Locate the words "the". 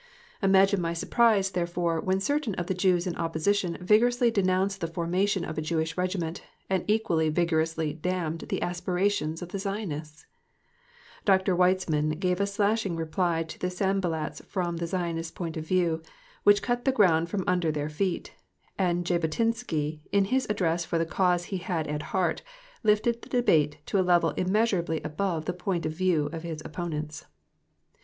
2.65-2.73, 4.81-4.87, 8.49-8.63, 9.49-9.59, 13.59-13.67, 14.77-14.87, 16.83-16.91, 20.97-21.05, 23.21-23.29, 25.45-25.53